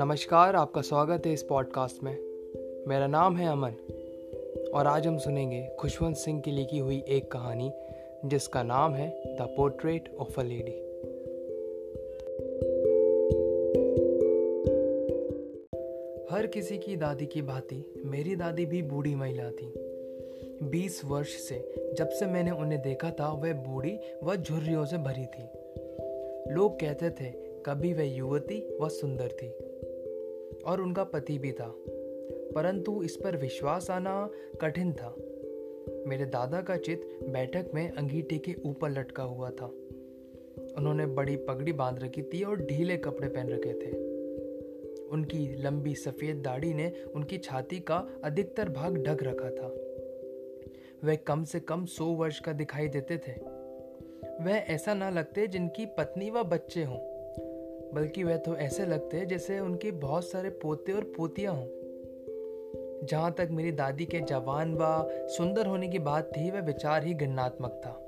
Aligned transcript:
नमस्कार, 0.00 0.56
आपका 0.56 0.80
स्वागत 0.80 1.26
है 1.26 1.32
इस 1.32 1.42
पॉडकास्ट 1.42 2.02
में। 2.02 2.12
मेरा 2.88 3.06
नाम 3.06 3.36
है 3.36 3.48
अमन, 3.48 3.70
और 4.74 4.86
आज 4.86 5.06
हम 5.06 5.18
सुनेंगे 5.18 5.68
खुशवंत 5.80 6.16
सिंह 6.16 6.40
की 6.40 6.50
लिखी 6.50 6.78
हुई 6.78 7.04
एक 7.08 7.32
कहानी, 7.32 7.72
जिसका 8.24 8.62
नाम 8.62 8.94
है 8.94 9.22
the 9.26 9.54
portrait 9.56 10.16
of 10.18 10.40
a 10.40 10.42
lady 10.42 10.70
हर 16.34 16.46
किसी 16.46 16.78
की 16.78 16.96
दादी 16.96 17.26
की 17.26 17.42
भांति, 17.42 17.94
मेरी 18.04 18.36
दादी 18.36 18.66
भी 18.66 18.82
बूढ़ी 18.82 19.14
महिला 19.14 19.50
थी। 19.50 19.72
बीस 20.62 21.04
वर्ष 21.04 21.28
से, 21.28 21.74
जब 21.98 22.08
से 22.08 22.26
मैंने 22.26 22.50
उन्हें 22.50 22.82
देखा 22.82 23.10
था, 23.10 23.32
वह 23.32 23.52
बूढ़ी 23.52 23.98
व 24.24 24.36
झुर्रियों 24.36 24.84
से 24.84 24.98
भरी 24.98 25.26
थी। 25.26 25.48
लोग 26.52 26.80
कहते 26.80 27.10
थे, 27.10 27.30
कभी 27.66 27.92
वह 27.92 28.16
युवती 28.16 28.78
व 28.80 28.88
सुंदर 28.88 29.28
थी। 29.28 29.69
और 30.66 30.80
उनका 30.80 31.04
पति 31.04 31.38
भी 31.38 31.52
था। 31.52 31.74
परंतु 32.54 33.02
इस 33.02 33.16
पर 33.16 33.36
विश्वास 33.36 33.90
आना 33.90 34.30
कठिन 34.60 34.92
था। 34.92 35.16
मेरे 36.06 36.24
दादा 36.24 36.60
का 36.60 36.76
चित्र 36.76 37.26
बैठक 37.28 37.70
में 37.74 37.92
अंगीठी 37.92 38.38
के 38.38 38.54
ऊपर 38.66 38.90
लटका 38.90 39.22
हुआ 39.22 39.50
था। 39.50 39.66
उन्होंने 40.78 41.06
बड़ी 41.06 41.36
पगड़ी 41.36 41.72
बाँध 41.72 42.02
रखी 42.02 42.22
थी 42.22 42.42
और 42.42 42.56
ढीले 42.56 42.96
कपड़े 42.96 43.28
पहन 43.28 43.48
रखे 43.48 43.72
थे। 43.72 44.10
उनकी 45.06 45.62
लंबी 45.62 45.94
सफ़ेद 45.94 46.36
दाढ़ी 46.36 46.74
ने 46.74 46.92
उनकी 47.14 47.38
छाती 47.38 47.80
का 47.80 48.08
अधिकतर 48.24 48.68
भाग 48.68 48.96
ढक 48.96 49.18
रखा 49.22 49.50
था। 49.50 49.68
वह 51.08 51.14
कम 51.16 51.44
से 51.44 51.60
कम 51.60 51.84
सौ 51.84 52.04
वर्ष 52.04 52.40
का 52.40 52.52
दिखाई 52.52 52.88
देते 52.88 53.18
थे। 53.18 53.32
वह 54.44 54.52
ऐसा 54.52 54.94
ना 54.94 55.10
लगते 55.10 55.46
जिनकी 55.46 55.86
पत्नी 55.86 56.30
व 56.30 56.42
बच्चे 56.42 56.84
हों। 56.84 57.09
बल्कि 57.94 58.24
वह 58.24 58.36
तो 58.36 58.56
ऐसे 58.56 58.86
लगते 58.86 59.16
हैं 59.16 59.28
जैसे 59.28 59.60
उनके 59.60 59.90
बहुत 59.90 60.24
सारे 60.24 60.50
पोते 60.50 60.92
और 60.92 61.04
पोतियाँ 61.16 61.54
हों। 61.54 61.66
जहाँ 63.06 63.32
तक 63.32 63.48
मेरी 63.50 63.72
दादी 63.72 64.04
के 64.04 64.20
जवान 64.20 64.74
व 64.74 65.08
सुंदर 65.10 65.66
होने 65.66 65.88
की 65.88 65.98
बात 65.98 66.30
थी, 66.36 66.50
वह 66.50 66.60
विचार 66.60 67.04
ही 67.04 67.14
गणनात्मक 67.14 67.82
था। 67.86 68.06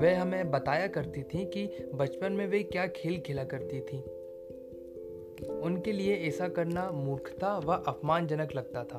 वह 0.00 0.20
हमें 0.20 0.50
बताया 0.50 0.86
करती 0.86 1.22
थी 1.22 1.44
कि 1.44 1.90
बचपन 1.94 2.32
में 2.32 2.46
वे 2.46 2.62
क्या 2.62 2.86
खेल 2.86 3.20
खेला 3.20 3.44
करती 3.44 3.80
थी। 3.80 3.98
उनके 5.50 5.92
लिए 5.92 6.16
ऐसा 6.16 6.48
करना 6.48 6.90
मूर्खता 6.90 7.58
व 7.58 7.72
अपमानजनक 7.86 8.54
लगता 8.56 8.84
था। 8.84 8.98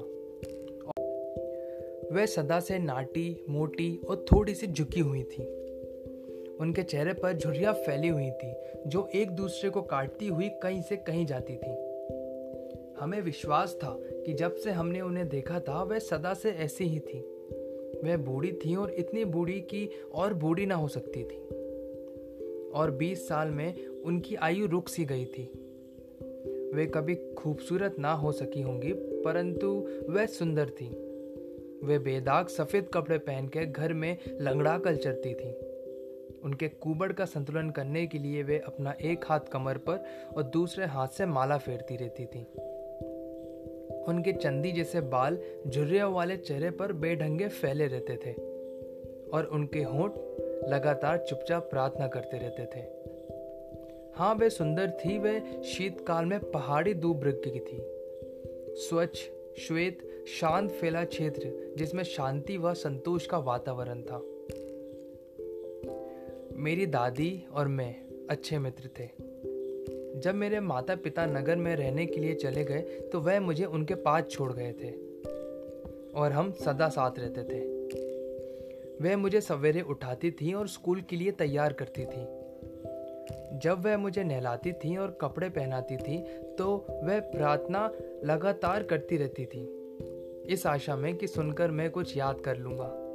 वह 2.15 2.25
सदा 2.25 2.59
से 2.59 2.79
नाटी, 2.79 3.45
मोटी 3.49 4.01
और 4.09 4.25
थोड़ी 4.31 4.55
सी 4.55 4.67
झुकी 4.67 4.99
हुई 4.99 5.23
थी। 5.23 5.56
उनके 6.59 6.83
चेहरे 6.83 7.13
पर 7.13 7.33
झुर्रियाँ 7.33 7.73
फैली 7.73 8.07
हुई 8.07 8.31
थी, 8.31 8.55
जो 8.87 9.09
एक 9.15 9.31
दूसरे 9.31 9.69
को 9.69 9.81
काटती 9.81 10.27
हुई 10.27 10.49
कहीं 10.49 10.81
से 10.81 10.97
कहीं 10.97 11.25
जाती 11.25 11.53
थी। 11.53 11.87
हमें 12.99 13.21
विश्वास 13.21 13.77
था 13.83 13.99
कि 14.01 14.33
जब 14.33 14.55
से 14.55 14.71
हमने 14.71 15.01
उन्हें 15.01 15.29
देखा 15.29 15.59
था, 15.59 15.83
वह 15.83 15.99
सदा 15.99 16.33
से 16.33 16.51
ऐसी 16.51 16.83
ही 16.83 16.99
थी। 16.99 17.19
वह 18.03 18.17
बूढ़ी 18.17 18.51
थी 18.51 18.75
और 18.75 18.91
इतनी 18.91 19.25
बूढ़ी 19.25 19.61
कि 19.61 19.89
और 20.13 20.33
बूढ़ी 20.33 20.65
ना 20.65 20.75
हो 20.75 20.87
सकती 20.87 21.23
थी। 21.23 21.37
और 22.69 22.91
20 22.91 23.27
साल 23.27 23.47
में 23.47 23.87
उनकी 23.87 24.35
आयु 24.35 24.67
रुक 24.67 24.89
सी 24.89 25.05
गई 25.05 25.25
थी। 25.25 25.43
वे 26.73 26.85
कभी 26.85 27.15
खूबसूरत 27.15 27.95
ना 27.99 28.13
हो 28.13 28.31
सकी 28.31 28.61
होंगी, 28.61 28.93
परंतु 28.95 29.87
वह 30.09 30.25
सुंदर 30.25 30.69
थी। 30.69 30.89
वे 31.83 31.99
बेदाग 31.99 32.47
सफ़ेद 32.47 32.89
कपड़े 32.93 33.17
पहन 33.17 33.47
के 33.47 33.65
घर 33.65 33.93
में 33.93 34.17
लंगड़ा 34.41 34.77
कर 34.77 34.95
चलती 34.95 35.33
थी। 35.33 35.66
उनके 36.43 36.67
कुबड़ 36.67 37.13
का 37.13 37.25
संतुलन 37.25 37.69
करने 37.69 38.07
के 38.07 38.17
लिए 38.17 38.43
वे 38.43 38.59
अपना 38.59 38.95
एक 39.01 39.25
हाथ 39.25 39.39
कमर 39.39 39.77
पर 39.77 40.05
और 40.35 40.43
दूसरे 40.43 40.85
हाथ 40.85 41.07
से 41.07 41.25
माला 41.25 41.57
फेरती 41.57 41.95
रहती 41.95 42.25
थी। 42.25 42.47
उनके 44.07 44.33
चंदी 44.33 44.71
जैसे 44.71 45.01
बाल 45.01 45.37
झुर्रियों 45.67 46.13
वाले 46.13 46.37
चेहरे 46.37 46.71
पर 46.71 46.93
बेढंगे 46.93 47.47
फैले 47.47 47.87
रहते 47.87 48.15
थे 48.15 48.33
और 49.29 49.43
उनके 49.43 49.83
होंठ 49.83 50.11
लगातार 50.67 51.17
चुपचाप 51.17 51.69
प्रार्थना 51.69 52.07
करते 52.07 52.37
रहते 52.37 52.65
थे। 52.65 52.97
हाँ 54.15 54.35
वे 54.35 54.49
सुंदर 54.49 54.89
थी, 54.89 55.19
वे 55.19 55.63
शीतकाल 55.63 56.25
में 56.25 56.39
पहाड़ी 56.51 56.93
दूब 56.93 57.21
की 57.25 57.59
थी। 57.59 57.77
स्वच्छ, 58.75 59.19
श्वेत, 59.59 60.25
शांत, 60.27 60.71
फैला 60.71 61.03
क्षेत्र 61.03 61.73
जिसमें 61.77 62.03
शांति 62.03 62.57
व 62.57 62.73
संतोष 62.73 63.25
का 63.25 63.37
वातावरण 63.37 64.01
था। 64.01 64.21
मेरी 66.57 66.85
दादी 66.85 67.45
और 67.51 67.67
मैं 67.67 67.95
अच्छे 68.29 68.59
मित्र 68.59 68.89
थे। 68.99 69.05
जब 70.19 70.35
मेरे 70.35 70.59
माता 70.59 70.95
पिता 70.95 71.25
नगर 71.25 71.55
में 71.55 71.75
रहने 71.75 72.05
के 72.05 72.19
लिए 72.19 72.35
चले 72.35 72.63
गए 72.63 72.81
तो 73.13 73.19
वह 73.19 73.39
मुझे 73.39 73.65
उनके 73.65 73.95
पास 73.95 74.23
छोड़ 74.23 74.53
गए 74.53 74.71
थे 74.71 74.91
और 76.11 76.31
हम 76.31 76.51
सदा 76.51 76.89
साथ 76.89 77.11
रहते 77.19 77.43
थे। 77.43 77.59
वह 79.03 79.17
मुझे 79.17 79.41
सवेरे 79.41 79.81
उठाती 79.81 80.31
थी 80.31 80.53
और 80.53 80.67
स्कूल 80.67 81.01
के 81.01 81.15
लिए 81.15 81.31
तैयार 81.31 81.73
करती 81.73 82.05
थी। 82.05 82.25
जब 83.59 83.85
वह 83.85 83.97
मुझे 83.97 84.23
नहलाती 84.23 84.71
थी 84.71 84.97
और 84.97 85.17
कपड़े 85.21 85.49
पहनाती 85.49 85.97
थी 85.97 86.21
तो 86.57 86.85
वह 86.89 87.19
प्रार्थना 87.19 87.91
लगातार 88.25 88.83
करती 88.83 89.17
रहती 89.17 89.45
थी। 89.45 89.67
इस 90.53 90.67
आशा 90.67 90.95
में 90.95 91.15
कि 91.15 91.27
सुनकर 91.27 91.71
मैं 91.71 91.89
कुछ 91.91 92.17
याद 92.17 92.41
कर 92.41 92.57
लूँगा। 92.57 93.06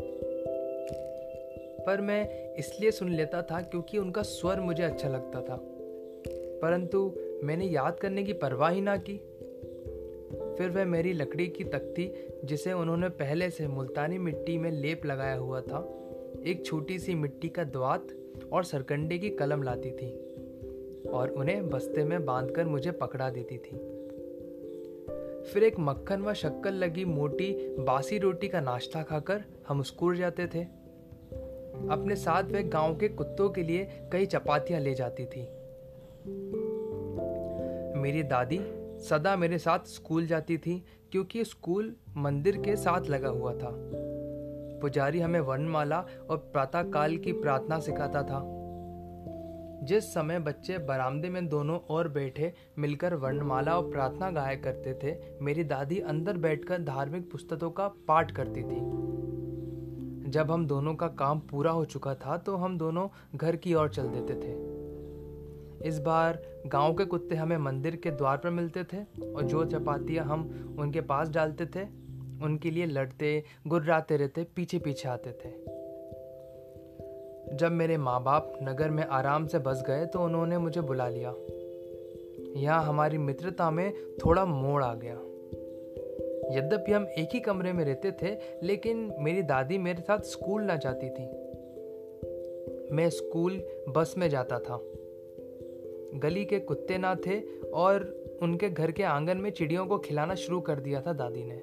पर 1.87 2.01
मैं 2.01 2.55
इसलिए 2.55 2.91
सुन 2.91 3.13
लेता 3.13 3.43
था 3.43 3.63
क्योंकि 3.63 3.99
उनका 3.99 4.23
स्वर 4.23 4.61
मुझे 4.61 4.83
अच्छा 4.83 5.09
लगता 5.09 5.41
था। 5.41 5.59
परंतु 6.63 7.15
मैंने 7.45 7.65
याद 7.65 8.01
करने 8.01 8.23
की 8.23 8.33
परवाह 8.33 8.71
ही 8.71 8.81
ना 8.81 8.97
की। 8.97 9.17
फिर 10.59 10.71
वह 10.71 10.85
मेरी 10.85 11.13
लकड़ी 11.13 11.47
की 11.47 11.65
तख्ती, 11.65 12.13
जिसे 12.45 12.73
उन्होंने 12.73 13.09
पहले 13.09 13.51
से 13.51 13.67
मुल्तानी 13.67 14.19
मिट्टी 14.19 14.59
में 14.59 14.71
लेप 14.71 15.07
लगाया 15.07 15.35
हुआ 15.35 15.61
था, 15.61 15.99
एक 16.47 16.67
छोटी 16.67 16.99
सी 16.99 17.15
मिट्टी 17.15 17.49
का 17.49 17.65
द्वात 17.65 18.07
और 18.53 18.65
सरकंडे 18.65 19.19
की 19.19 19.31
कलम 19.31 19.63
लाती 19.63 19.91
थी 19.91 20.11
और 21.09 21.31
उन्हें 21.31 21.71
बस्ते 21.71 22.05
में 22.05 22.25
बांधकर 22.25 22.65
मुझे 22.65 22.91
पकड़ा 22.91 23.31
देती 23.31 23.59
थी। 23.59 23.77
फिर 25.43 25.65
एक 25.65 25.75
मक्खन 25.79 26.23
व 26.23 26.35
शक्कर 26.35 26.71
लगी 26.71 27.05
मोटी 27.05 27.77
बासी 27.79 28.19
रोटी 28.19 28.49
का 28.49 28.61
नाश्ता 28.61 29.03
खाकर 29.03 29.45
हम 29.69 29.83
स्कूल 29.83 30.17
जाते 30.17 30.47
थे। 30.47 30.82
अपने 31.91 32.17
साथ 32.17 32.43
वह 32.43 32.63
गाँव 32.63 32.97
के 32.97 33.09
कुत्तों 33.09 33.51
के 33.51 33.63
लिए 33.63 33.89
कई 34.13 34.27
चपातियाँ 34.27 34.81
ले 34.81 34.95
जाती 34.95 35.25
थी। 35.25 35.43
मेरी 37.99 38.23
दादी 38.23 38.61
सदा 38.99 39.37
मेरे 39.37 39.59
साथ 39.59 39.79
स्कूल 39.79 40.27
जाती 40.27 40.59
थी, 40.59 40.85
क्योंकि 41.13 41.45
स्कूल 41.45 41.97
मंदिर 42.17 42.57
के 42.57 42.77
साथ 42.77 43.01
लगा 43.01 43.29
हुआ 43.29 43.55
था। 43.55 43.71
पुजारी 44.83 45.21
हमें 45.21 45.41
वर्णमाला 45.41 46.07
और 46.31 46.37
प्रातः 46.37 46.83
काल 46.83 47.17
की 47.17 47.33
प्रार्थना 47.33 47.79
सिखाता 47.79 48.23
था। 48.23 48.59
जिस 49.83 50.15
समय 50.15 50.39
बच्चे 50.39 50.79
बरामदे 50.79 51.29
में 51.29 51.49
दोनों 51.49 51.79
ओर 51.91 52.09
बैठे 52.09 52.53
मिलकर 52.79 53.15
वर्णमाला 53.15 53.79
और 53.79 53.91
प्रार्थना 53.91 54.31
गाया 54.31 54.55
करते 54.55 54.95
थे, 54.95 55.17
मेरी 55.41 55.65
दादी 55.65 55.99
अंदर 55.99 56.37
बैठकर 56.37 56.79
धार्मिक 56.79 57.31
पुस्तकों 57.31 57.71
का 57.71 57.89
पाठ 57.89 58.33
करती 58.33 58.63
थी। 58.63 59.03
जब 60.33 60.51
हम 60.51 60.67
दोनों 60.67 60.95
का 60.95 61.07
काम 61.09 61.41
पूरा 61.41 61.71
हो 61.71 61.85
चुका 61.85 62.15
था 62.15 62.37
तो 62.37 62.57
हम 62.57 62.79
दोनों 62.79 63.09
घर 63.35 63.57
की 63.57 63.75
ओर 63.75 63.89
चल 63.89 64.09
देते 64.09 64.35
थे। 64.35 65.89
इस 65.89 65.99
बार 65.99 66.43
गाँव 66.67 66.95
के 66.95 67.05
कुत्ते 67.05 67.35
हमें 67.35 67.57
मंदिर 67.57 67.97
के 67.97 68.11
द्वार 68.11 68.37
पर 68.37 68.51
मिलते 68.51 68.85
थे 68.85 69.31
और 69.33 69.43
जो 69.43 69.65
चपातियाँ 69.65 70.25
हम 70.25 70.77
उनके 70.79 71.01
पास 71.01 71.29
डालते 71.29 71.67
थे, 71.67 71.83
उनके 72.45 72.71
लिए 72.71 72.87
लड़ते, 72.87 73.45
गुर्राते 73.67 74.17
रहते 74.17 74.45
पीछे 74.57 74.79
पीछे 74.79 75.09
आते 75.09 75.31
थे। 75.31 75.51
जब 77.57 77.73
मेरे 77.73 77.97
माँ 77.97 78.23
बाप 78.23 78.53
नगर 78.63 78.91
में 78.91 79.07
आराम 79.07 79.47
से 79.47 79.59
बस 79.59 79.85
गए 79.87 80.07
तो 80.07 80.21
उन्होंने 80.21 80.59
मुझे 80.59 80.81
बुला 80.81 81.09
लिया। 81.09 81.35
यहाँ 82.61 82.85
हमारी 82.85 83.19
मित्रता 83.19 83.71
में 83.71 83.93
थोड़ा 84.17 84.45
मोड़ 84.45 84.85
आ 84.85 84.95
गया। 84.95 85.19
यद्यपि 86.57 86.93
हम 86.93 87.07
एक 87.19 87.29
ही 87.33 87.41
कमरे 87.41 87.73
में 87.73 87.85
रहते 87.85 88.13
थे, 88.13 88.37
लेकिन 88.63 89.15
मेरी 89.19 89.43
दादी 89.43 89.79
मेरे 89.79 90.03
साथ 90.03 90.19
स्कूल 90.19 90.63
ना 90.63 90.77
जाती 90.77 91.11
थी। 91.11 91.27
मैं 92.95 93.11
स्कूल 93.11 93.63
बस 93.89 94.15
में 94.19 94.29
जाता 94.29 94.59
था। 94.59 94.83
गली 96.15 96.45
के 96.45 96.61
कुत्ते 96.61 96.99
ना 96.99 97.15
थे 97.15 97.41
और 97.75 98.23
उनके 98.43 98.71
घर 98.71 98.91
के 98.91 99.03
आँगन 99.03 99.37
में 99.37 99.51
चिड़ियों 99.51 99.87
को 99.87 99.99
खिलाना 99.99 100.35
शुरू 100.35 100.61
कर 100.61 100.81
दिया 100.81 101.01
था 101.01 101.13
दादी 101.13 101.45
ने। 101.45 101.63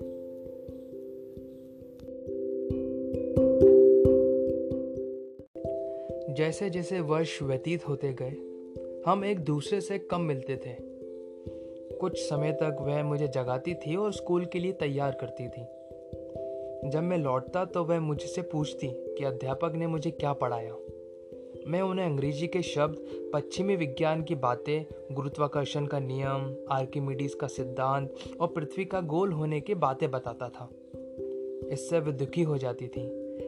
जैसे 6.33 6.69
जैसे 6.69 7.00
वर्ष 7.00 7.41
व्यतीत 7.41 7.88
होते 7.88 8.15
गए, 8.21 8.36
हम 9.06 9.25
एक 9.25 9.39
दूसरे 9.39 9.81
से 9.81 10.00
कम 10.00 10.21
मिलते 10.21 10.56
थे। 10.56 10.88
कुछ 12.01 12.18
समय 12.30 12.51
तक 12.51 12.78
वह 12.81 13.04
मुझे 13.04 13.28
जगाती 13.28 13.74
थी 13.74 13.96
और 13.96 14.13
स्कूल 14.13 14.46
के 14.46 14.60
लिए 14.60 14.72
तैयार 14.72 15.12
करती 15.12 15.48
थी। 15.48 15.62
जब 16.90 17.04
मैं 17.04 17.18
लौटता 17.18 17.66
तो 17.66 17.84
वह 17.84 18.00
मुझसे 18.00 18.42
पूछती 18.42 18.88
कि 18.88 19.24
अध्यापक 19.24 19.72
ने 19.75 19.88
मुझे 19.88 20.12
क्या 20.12 20.34
पढ़ाया। 20.34 20.75
मैं 21.68 21.81
उन्हें 21.81 22.06
अंग्रेज़ी 22.06 22.48
के 22.48 22.62
शब्द, 22.62 22.96
पश्चिमी 23.34 23.75
विज्ञान 23.75 24.24
की 24.24 24.36
बातें, 24.36 24.86
गुरुत्वाकर्षण 25.16 25.86
का 25.86 26.00
नियम, 26.00 26.56
आर्किमिडीज 26.72 27.34
का 27.34 27.48
सिद्धांत 27.48 28.13
और 28.40 28.48
पृथ्वी 28.48 28.86
का 28.86 29.01
गोल 29.01 29.31
होने 29.31 29.62
की 29.62 29.75
बातें 29.75 30.12
बताता 30.12 30.50
था। 30.50 30.69
इससे 31.72 32.00
वह 32.00 32.12
दुखी 32.12 32.44
हो 32.44 32.57
जाती 32.57 32.88
थी। 32.88 33.07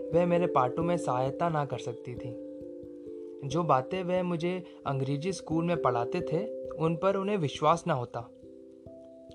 वह 0.09 0.25
मेरे 0.25 0.47
पाठों 0.47 0.83
में 0.83 0.97
सहायता 0.97 1.49
ना 1.49 1.65
कर 1.65 1.77
सकती 1.77 2.15
थी। 2.15 2.51
जो 3.47 3.63
बातें 3.63 4.03
वह 4.03 4.23
मुझे 4.23 4.63
अंग्रेज़ी 4.85 5.33
स्कूल 5.33 5.65
में 5.65 5.81
पढ़ाते 5.81 6.21
थे, 6.21 6.69
उन 6.69 6.95
पर 6.95 7.15
उन्हें 7.15 7.37
विश्वास 7.37 7.83
ना 7.87 7.93
होता। 7.93 8.29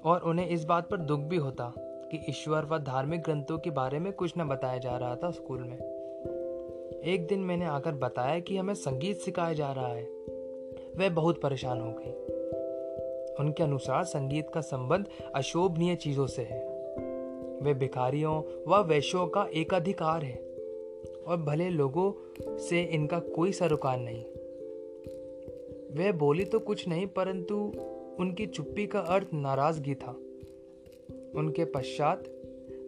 और 0.04 0.20
उन्हें 0.20 0.48
इस 0.48 0.64
बात 0.64 0.90
पर 0.90 0.96
दुख 0.96 1.20
भी 1.20 1.37
होता 1.37 1.72
कि 1.78 2.26
ईश्वर 2.28 2.64
व 2.64 2.78
धार्मिक 2.78 3.22
ग्रंथों 3.22 3.58
के 3.58 3.70
बारे 3.70 3.98
में 3.98 4.12
कुछ 4.12 4.32
न 4.38 4.48
बताया 4.48 4.78
जा 4.78 4.96
रहा 4.96 5.16
था 5.16 5.31
स्कूल 5.31 5.62
में। 5.62 5.78
एक 7.04 7.26
दिन 7.28 7.40
मैंने 7.40 7.64
आकर 7.64 7.93
बताया 7.93 8.38
कि 8.38 8.56
हमें 8.56 8.75
संगीत 8.75 9.16
सिखाया 9.16 9.52
जा 9.52 9.72
रहा 9.72 9.88
है। 9.88 10.04
वह 10.96 11.08
बहुत 11.10 11.40
परेशान 11.40 11.81
हो 11.81 11.90
गई। 11.90 12.12
उनके 13.40 13.62
अनुसार 13.62 14.04
संगीत 14.04 14.50
का 14.50 14.60
संबंध 14.60 15.06
अशोभनीय 15.34 15.96
चीज़ों 15.96 16.26
से 16.26 16.43
है। 16.43 16.76
वे 17.62 17.75
भिखारियों 17.75 18.64
व 18.69 18.84
वैश्यों 18.84 19.26
का 19.26 19.48
एकाधिकार 19.54 20.22
है 20.22 20.37
और 21.26 21.37
भले 21.37 21.70
लोगों 21.70 22.12
से 22.58 22.82
इनका 22.82 23.19
कोई 23.19 23.52
सरोकार 23.52 23.98
नहीं। 23.98 24.25
वह 25.96 26.12
बोली 26.12 26.44
तो 26.44 26.58
कुछ 26.58 26.88
नहीं, 26.88 27.06
परंतु 27.06 27.72
उनकी 28.21 28.47
चुप्पी 28.47 28.87
का 28.87 29.01
अर्थ 29.01 29.29
नाराज़गी 29.35 29.95
था। 29.95 30.11
उनके 31.35 31.65
पश्चात 31.65 32.25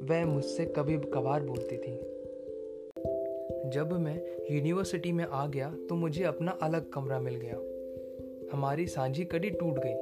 वह 0.03 0.27
मुझसे 0.27 0.65
कभी 0.65 0.97
कभार 0.97 1.43
बोलती 1.43 1.77
थी। 1.77 1.97
जब 3.71 3.93
मैं 3.93 4.37
यूनिवर्सिटी 4.51 5.13
में 5.13 5.25
आ 5.25 5.47
गया 5.47 5.77
तो 5.89 5.95
मुझे 5.95 6.25
अपना 6.25 6.51
अलग 6.63 6.91
कमरा 6.91 7.21
मिल 7.21 7.35
गया। 7.35 7.57
हमारी 8.53 8.87
सांझी 8.87 9.25
कड़ी 9.25 9.51
टूट 9.51 9.75
गई। 9.79 9.95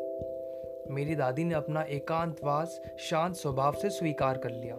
मेरी 0.94 1.14
दादी 1.14 1.44
ने 1.44 1.54
अपना 1.54 1.82
एकांतवास 1.82 2.80
शांत 2.98 3.34
स्वभाव 3.34 3.72
से 3.72 3.90
स्वीकार 3.90 4.38
कर 4.38 4.50
लिया। 4.50 4.76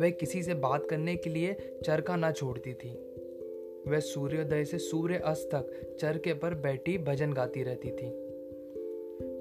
वह 0.00 0.10
किसी 0.10 0.42
से 0.42 0.54
बात 0.54 0.86
करने 0.90 1.16
के 1.16 1.30
लिए 1.30 1.78
चरखा 1.84 2.16
ना 2.16 2.32
छोड़ती 2.32 2.74
थी। 2.74 2.90
वह 3.88 4.00
सूर्योदय 4.00 4.64
से 4.64 4.78
सूर्य 4.78 5.18
अस्त 5.18 5.50
तक 5.54 5.96
चरखे 6.00 6.34
पर 6.34 6.54
बैठी 6.54 6.98
भजन 6.98 7.32
गाती 7.32 7.62
रहती 7.62 7.90
थी। 7.90 8.19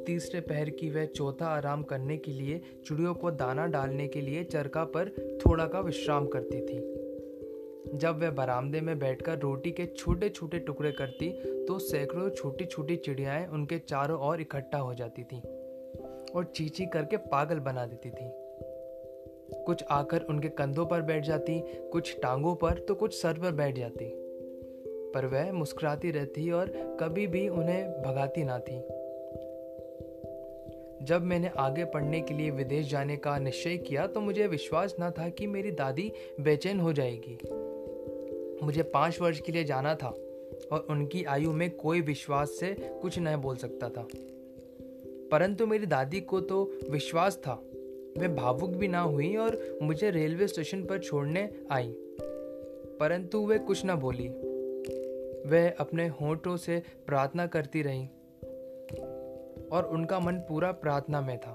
तीसरे 0.10 0.40
पहर 0.42 0.70
की 0.70 0.90
वह 0.90 1.06
चौथा 1.06 1.46
आराम 1.46 1.84
करने 1.84 2.18
के 2.18 2.32
लिए, 2.32 2.62
चिड़ियों 2.86 3.14
को 3.14 3.32
दाना 3.32 3.66
डालने 3.66 4.08
के 4.08 4.22
लिए 4.22 4.44
चरखा 4.44 4.84
पर 4.84 5.10
थोड़ा 5.46 5.66
का 5.66 5.80
विश्राम 5.80 6.28
करती 6.28 6.62
थी। 6.62 7.98
जब 7.98 8.20
वह 8.22 8.30
बरामदे 8.30 8.82
में 8.82 9.00
बैठकर 9.00 9.40
रोटी 9.40 9.72
के 9.72 9.86
छोटे 9.86 10.30
छोटे 10.30 10.60
टुकड़े 10.60 10.92
करती 10.92 11.30
तो 11.66 11.80
सैकड़ों 11.80 12.30
छोटी 12.30 12.66
छोटी 12.66 12.96
चिड़ियाएँ 12.96 13.48
उनके 13.48 13.80
चारों 13.80 14.20
ओर 14.20 14.42
इकट्ठा 14.42 14.78
हो 14.78 14.94
जाती 14.94 15.24
थी 15.24 15.40
और 16.36 16.52
चीची 16.56 16.86
करके 16.86 17.18
पागल 17.18 17.60
बना 17.60 17.86
देती 17.86 18.10
थी। 18.10 18.32
कुछ 19.66 19.84
आकर 19.84 20.22
उनके 20.22 20.50
कंधों 20.50 20.86
पर 20.86 21.02
बैठ 21.02 21.24
जाती, 21.24 21.64
कुछ 21.92 22.20
टांगों 22.22 22.56
पर 22.56 22.80
तो 22.80 22.96
कुछ 22.96 23.22
सर 23.22 23.34
पर 23.34 23.52
बैठ 23.52 23.78
जाती। 23.78 24.12
पर 25.14 25.26
वह 25.26 25.52
मुस्कुराती 25.52 26.12
रहती 26.12 26.52
और 26.52 26.98
कभी 27.00 27.28
भी 27.28 27.50
उन्हें 27.50 28.02
भगाती 28.02 28.44
ना 28.44 28.60
थी। 28.60 28.99
जब 31.04 31.24
मैंने 31.24 31.52
आगे 31.58 31.86
पढ़ने 31.86 32.22
के 32.22 32.34
लिए 32.34 32.52
विदेश 32.52 32.90
जाने 32.90 33.18
का 33.18 33.40
निश्चय 33.40 33.78
किया 33.78 34.08
तो 34.08 34.22
मुझे 34.22 34.48
विश्वास 34.48 34.96
न 35.02 35.12
था 35.12 35.30
कि 35.30 35.48
मेरी 35.48 35.72
दादी 35.72 36.12
बेचैन 36.40 36.80
हो 36.80 36.94
जाएगी। 36.94 37.38
मुझे 38.66 38.84
पाँच 38.84 39.22
वर्ष 39.22 39.40
के 39.40 39.52
लिए 39.52 39.64
जाना 39.64 39.96
था 39.96 40.10
और 40.72 40.88
उनकी 40.90 41.24
आयु 41.24 41.52
में 41.52 41.72
कोई 41.72 42.02
विश्वास 42.02 42.50
से 42.50 42.76
कुछ 43.02 43.20
नहीं 43.20 43.36
बोल 43.36 43.56
सकता 43.56 43.90
था। 43.90 44.08
परंतु 45.32 45.68
मेरी 45.68 45.86
दादी 45.86 46.22
को 46.22 46.42
तो 46.42 46.72
विश्वास 46.90 47.38
था। 47.38 47.54
वे 48.18 48.28
भावुक 48.28 48.70
भी 48.70 48.88
ना 48.88 49.02
हुई 49.02 49.36
और 49.36 49.80
मुझे 49.82 50.12
रेलवे 50.12 50.48
स्टेशन 50.48 50.84
पर 50.84 51.00
छोड़ने 51.00 51.50
आई। 51.72 51.96
परंतु 53.00 53.46
वे 53.46 53.60
कुछ 53.60 53.86
ना 53.86 53.96
बोली। 53.96 54.28
वह 55.50 55.74
अपने 55.80 56.08
होठों 56.08 56.58
से 56.58 56.84
प्रार्थना 57.08 57.48
करती 57.48 57.82
रही। 57.82 58.08
और 59.72 59.84
उनका 59.84 60.20
मन 60.20 60.34
पूरा 60.34 60.72
प्रार्थना 60.72 61.22
में 61.22 61.38
था। 61.38 61.54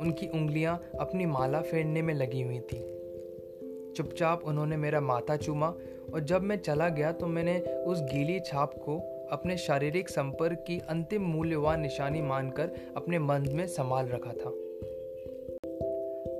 उनकी 0.00 0.26
उंगलियाँ 0.26 0.82
अपनी 1.00 1.26
माला 1.26 1.60
फेरने 1.60 2.02
में 2.02 2.14
लगी 2.14 2.42
हुई 2.42 2.60
थी। 2.60 3.00
चुपचाप 3.96 4.44
उन्होंने 4.44 4.76
मेरा 4.76 5.00
माथा 5.00 5.36
चूमा 5.36 5.74
और 6.14 6.20
जब 6.20 6.42
मैं 6.42 6.56
चला 6.56 6.88
गया 6.88 7.12
तो 7.12 7.26
मैंने 7.26 7.60
उस 7.60 8.02
गीली 8.02 8.40
छाप 8.40 8.74
को 8.74 9.26
अपने 9.30 9.56
शारीरिक 9.56 10.08
संपर्क 10.08 10.64
की 10.66 10.78
अंतिम 10.78 11.22
मूल्यवान 11.22 11.80
निशानी 11.80 12.22
मानकर 12.22 12.70
अपने 12.96 13.18
मन 13.18 13.44
में 13.48 13.66
संभाल 13.66 14.08
रखा 14.08 14.32
था। 14.32 14.52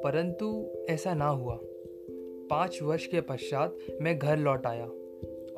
परंतु 0.04 0.70
ऐसा 0.88 1.14
ना 1.14 1.28
हुआ। 1.28 1.58
पाँच 2.50 2.82
वर्ष 2.82 3.06
के 3.06 3.20
पश्चात 3.20 3.76
मैं 4.00 4.18
घर 4.18 4.36
लौट 4.36 4.66
आया 4.66 4.86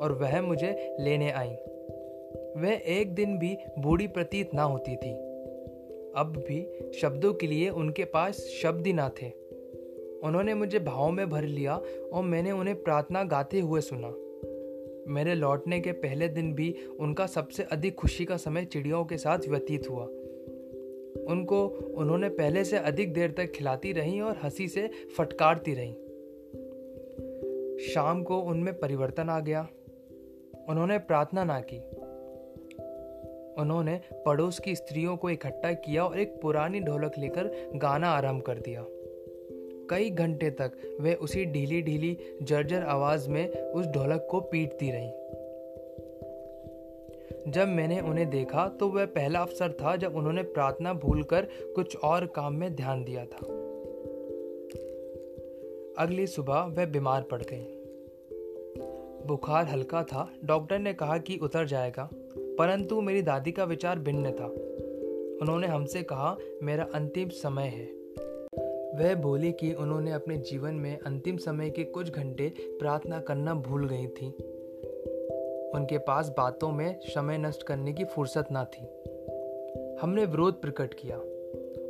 और 0.01 0.17
वह 0.21 0.41
मुझे 0.41 0.97
लेने 0.99 1.31
आई। 1.31 1.55
वह 2.35 2.81
एक 2.85 3.15
दिन 3.15 3.37
भी 3.37 3.57
बूढ़ी 3.79 4.07
प्रतीत 4.07 4.53
ना 4.53 4.63
होती 4.63 4.95
थी। 4.95 5.13
अब 6.15 6.43
भी 6.47 6.91
शब्दों 6.93 7.33
के 7.33 7.47
लिए 7.47 7.69
उनके 7.69 8.05
पास 8.05 8.37
शब्द 8.37 8.87
ही 8.87 8.93
ना 8.93 9.09
थे। 9.09 9.31
उन्होंने 10.23 10.53
मुझे 10.53 10.79
भाव 10.79 11.11
में 11.11 11.29
भर 11.29 11.43
लिया 11.43 11.81
और 12.13 12.23
मैंने 12.23 12.51
उन्हें 12.51 12.83
प्रार्थना 12.83 13.23
गाते 13.23 13.59
हुए 13.59 13.81
सुना। 13.81 14.13
मेरे 15.07 15.35
लौटने 15.35 15.79
के 15.79 15.91
पहले 15.91 16.27
दिन 16.27 16.53
भी 16.53 16.75
उनका 16.99 17.25
सबसे 17.25 17.63
अधिक 17.63 17.95
खुशी 17.95 18.25
का 18.25 18.37
समय 18.37 18.65
चिड़ियों 18.65 19.05
के 19.05 19.17
साथ 19.17 19.39
व्यतीत 19.49 19.89
हुआ। 19.89 20.05
उनको 21.29 21.67
उन्होंने 21.97 22.29
पहले 22.29 22.63
से 22.63 22.77
अधिक 22.77 23.13
देर 23.13 23.31
तक 23.31 23.51
खिलाती 23.51 23.93
रहीं 23.93 24.21
और 24.21 24.39
हँसी 24.43 24.67
से 24.67 24.89
फटकारती 25.17 25.73
रहीं। 25.73 25.93
शाम 27.79 28.23
को 28.23 28.39
उनमें 28.39 28.79
परिवर्तन 28.79 29.29
आ 29.29 29.39
गया। 29.39 29.67
उन्होंने 30.69 30.97
प्रार्थना 30.97 31.43
ना 31.43 31.59
की। 31.59 32.02
उन्होंने 33.57 34.01
पड़ोस 34.25 34.59
की 34.59 34.75
स्त्रियों 34.75 35.17
को 35.17 35.29
इकट्ठा 35.29 35.73
किया 35.73 36.05
और 36.05 36.19
एक 36.19 36.41
पुरानी 36.41 36.79
ढोलक 36.79 37.11
लेकर 37.17 37.71
गाना 37.75 38.09
आरंभ 38.09 38.41
कर 38.41 38.57
दिया। 38.57 38.85
कई 39.89 40.09
घंटे 40.09 40.49
तक 40.49 40.97
वे 41.01 41.13
उसी 41.13 41.45
ढीली 41.45 41.81
ढीली 41.81 42.17
जर्जर 42.41 42.83
आवाज़ 42.83 43.29
में 43.29 43.49
उस 43.49 43.85
ढोलक 43.85 44.27
को 44.31 44.39
पीटती 44.39 44.91
रहीं। 44.91 45.11
जब 47.51 47.67
मैंने 47.67 47.99
उन्हें 47.99 48.29
देखा 48.29 48.67
तो 48.67 48.87
वह 48.87 49.05
पहला 49.05 49.39
अवसर 49.39 49.71
था 49.71 49.95
जब 49.95 50.15
उन्होंने 50.15 50.43
प्रार्थना 50.43 50.93
भूलकर 50.93 51.47
कुछ 51.75 51.97
और 51.97 52.25
काम 52.25 52.53
में 52.53 52.75
ध्यान 52.75 53.03
दिया 53.03 53.25
था। 53.25 53.37
अगली 55.97 56.27
सुबह 56.27 56.61
वह 56.61 56.85
बीमार 56.85 57.21
पड़ 57.21 57.41
गई। 57.41 57.79
बुखार 59.27 59.65
हल्का 59.65 60.03
था, 60.03 60.29
डॉक्टर 60.45 60.79
ने 60.79 60.93
कहा 60.93 61.17
कि 61.17 61.37
उतर 61.37 61.65
जाएगा। 61.65 62.09
परंतु 62.59 63.01
मेरी 63.01 63.21
दादी 63.21 63.51
का 63.51 63.63
विचार 63.63 63.99
भिन्न 63.99 64.31
था। 64.31 64.45
उन्होंने 65.41 65.67
हमसे 65.67 66.03
कहा, 66.03 66.37
मेरा 66.63 66.87
अंतिम 66.93 67.29
समय 67.29 67.63
है। 67.63 67.85
वह 68.95 69.15
बोली 69.15 69.51
कि 69.51 69.73
उन्होंने 69.73 70.11
अपने 70.11 70.37
जीवन 70.37 70.73
में 70.73 70.99
अंतिम 70.99 71.37
समय 71.37 71.69
के 71.69 71.83
कुछ 71.83 72.09
घंटे 72.09 72.53
प्रार्थना 72.59 73.19
करना 73.19 73.53
भूल 73.53 73.87
गई 73.87 74.07
थी। 74.07 74.27
उनके 75.75 75.97
पास 75.97 76.29
बातों 76.29 76.71
में 76.71 76.99
समय 77.03 77.37
नष्ट 77.37 77.63
करने 77.63 77.93
की 77.93 78.03
फुर्सत 78.03 78.45
ना 78.51 78.65
थी। 78.65 78.87
हमने 80.01 80.25
विरोध 80.25 80.61
प्रकट 80.61 80.93
किया। 80.93 81.17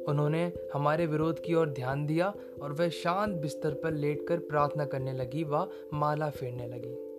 उन्होंने 0.08 0.52
हमारे 0.74 1.06
विरोध 1.06 1.40
की 1.40 1.54
ओर 1.54 1.70
ध्यान 1.70 2.06
दिया 2.06 2.34
और 2.62 2.74
वह 2.74 2.90
शांत 2.90 3.42
बिस्तर 3.42 3.74
पर 3.74 3.92
लेटकर 3.92 4.38
प्रार्थना 4.38 4.86
करने 4.86 5.14
लगी 5.14 5.44
व 5.44 5.68
माला 5.94 6.30
फेरने 6.30 6.68
लगी। 6.68 7.13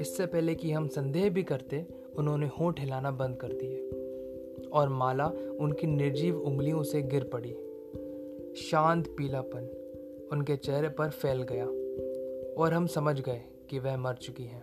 इससे 0.00 0.26
पहले 0.26 0.54
कि 0.54 0.72
हम 0.72 0.88
संदेह 0.88 1.30
भी 1.30 1.42
करते, 1.42 1.86
उन्होंने 2.16 2.46
होंठ 2.46 2.80
हिलाना 2.80 3.10
बंद 3.10 3.36
कर 3.36 3.52
दिए 3.52 3.90
और 4.68 4.88
माला 4.88 5.26
उनकी 5.60 5.86
निर्जीव 5.86 6.38
उंगलियों 6.40 6.82
से 6.82 7.02
गिर 7.02 7.30
पड़ी। 7.34 7.52
शांत 8.56 9.08
पीलापन 9.08 9.68
उनके 10.32 10.56
चेहरे 10.56 10.88
पर 10.88 11.10
फैल 11.10 11.42
गया 11.42 11.66
और 12.62 12.72
हम 12.72 12.86
समझ 12.86 13.20
गए 13.20 13.42
कि 13.70 13.78
वह 13.78 13.96
मर 13.96 14.14
चुकी 14.14 14.44
हैं। 14.44 14.62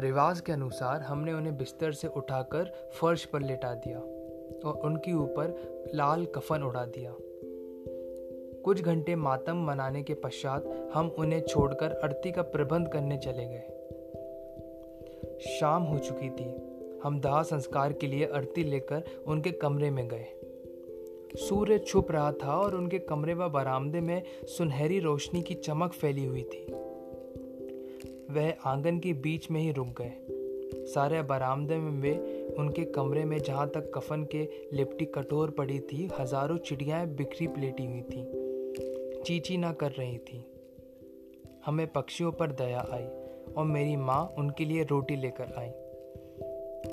रिवाज 0.00 0.40
के 0.40 0.52
अनुसार 0.52 1.00
हमने 1.00 1.32
उन्हें 1.32 1.56
बिस्तर 1.56 1.92
से 1.92 2.08
उठाकर 2.08 2.90
फर्श 3.00 3.24
पर 3.24 3.40
लेटा 3.40 3.74
दिया 3.74 3.98
और 4.68 4.80
उनके 4.84 5.12
ऊपर 5.12 5.54
लाल 5.94 6.24
कफन 6.24 6.62
उड़ा 6.62 6.84
दिया। 6.84 7.14
कुछ 8.64 8.82
घंटे 8.82 9.14
मातम 9.16 9.56
मनाने 9.56 10.02
के 10.02 10.14
पश्चात 10.14 10.90
हम 10.94 11.08
उन्हें 11.18 11.40
छोड़कर 11.40 11.92
आरती 12.04 12.32
का 12.32 12.42
प्रबंध 12.42 12.88
करने 12.88 13.16
चले 13.18 13.44
गए। 13.44 13.78
शाम 15.48 15.82
हो 15.82 15.98
चुकी 15.98 16.28
थी। 16.30 16.54
हम 17.04 17.20
दाह 17.20 17.42
संस्कार 17.42 17.92
के 17.92 18.06
लिए 18.06 18.26
आरती 18.26 18.64
लेकर 18.64 19.02
उनके 19.26 19.50
कमरे 19.50 19.90
में 19.90 20.08
गए। 20.08 20.26
सूर्य 21.36 21.78
छुप 21.78 22.10
रहा 22.10 22.32
था 22.32 22.56
और 22.56 22.74
उनके 22.74 22.98
कमरे 22.98 23.34
व 23.34 23.48
बरामदे 23.48 24.00
में 24.00 24.22
सुनहरी 24.46 24.98
रोशनी 25.00 25.42
की 25.42 25.54
चमक 25.54 25.92
फैली 25.92 26.24
हुई 26.24 26.42
थी। 26.42 26.66
वह 28.30 28.54
आँगन 28.64 28.98
के 28.98 29.12
बीच 29.12 29.50
में 29.50 29.60
ही 29.60 29.72
रुक 29.72 29.88
गए। 30.00 30.12
सारे 30.86 31.22
बरामदे 31.22 31.76
में 31.76 32.54
उनके 32.54 32.84
कमरे 32.84 33.24
में 33.24 33.38
जहाँ 33.38 33.68
तक 33.68 33.90
कफन 33.94 34.24
के 34.24 34.48
लिपटी 34.72 35.04
कटोर 35.04 35.50
पड़ी 35.50 35.78
थी, 35.80 36.10
हज़ारों 36.20 36.56
चिड़ियाँ 36.56 37.06
बिखरी 37.06 37.46
प्लेटी 37.46 37.86
हुई 37.86 38.02
थी। 38.02 38.41
चीची 39.24 39.56
ना 39.56 39.72
कर 39.72 39.90
रही 39.90 40.18
थी। 40.18 40.44
हमें 41.66 41.86
पक्षियों 41.86 42.32
पर 42.32 42.52
दया 42.52 42.86
आई 42.90 43.04
और 43.52 43.64
मेरी 43.64 43.96
माँ 43.96 44.34
उनके 44.38 44.64
लिए 44.64 44.84
रोटी 44.84 45.16
लेकर 45.16 45.52
आई। 45.58 45.70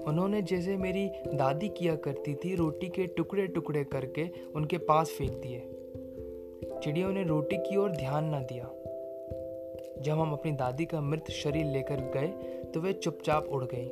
उन्होंने 0.03 0.41
जैसे 0.41 0.75
मेरी 0.77 1.07
दादी 1.33 1.69
किया 1.69 1.95
करती 1.95 2.33
थी, 2.36 2.55
रोटी 2.55 2.88
के 2.88 3.05
टुकड़े 3.07 3.48
टुकड़े 3.48 3.83
करके 3.83 4.27
उनके 4.55 4.77
पास 4.77 5.09
फेंक 5.09 5.31
दिए। 5.31 5.59
चिड़ियों 6.83 7.12
ने 7.12 7.24
रोटी 7.24 7.57
की 7.57 7.75
ओर 7.75 7.91
ध्यान 7.91 8.36
न 8.36 8.39
दिया। 8.43 8.69
जब 10.01 10.19
हम 10.19 10.31
अपनी 10.33 10.51
दादी 10.51 10.86
का 10.86 11.01
मृत 11.01 11.31
शरीर 11.31 11.65
लेकर 11.65 12.01
गए 12.13 12.27
तो 12.74 12.81
वे 12.81 12.93
चुपचाप 12.93 13.48
उड़ 13.48 13.63
गई। 13.63 13.88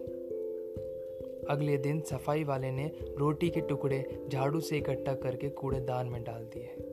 अगले 1.50 1.78
दिन 1.78 2.00
सफ़ाई 2.02 2.44
वाले 2.44 2.72
ने 2.72 2.92
रोटी 3.18 3.50
के 3.50 3.62
टुकड़े 3.62 4.28
झाड़ू 4.32 4.60
से 4.60 4.78
इकट्ठा 4.78 5.14
करके 5.14 5.50
कूड़ेदान 5.50 6.08
में 6.08 6.24
डाल 6.24 6.44
दिए। 6.46 6.87